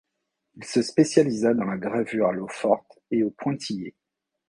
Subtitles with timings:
[0.55, 3.93] Il se spécialisa dans la gravure à l'eau-forte et au pointillé.